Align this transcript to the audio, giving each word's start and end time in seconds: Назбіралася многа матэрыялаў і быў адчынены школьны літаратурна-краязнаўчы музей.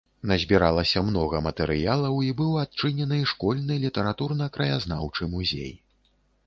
Назбіралася 0.29 1.03
многа 1.09 1.41
матэрыялаў 1.47 2.15
і 2.29 2.31
быў 2.39 2.57
адчынены 2.63 3.21
школьны 3.33 3.81
літаратурна-краязнаўчы 3.87 5.33
музей. 5.37 5.73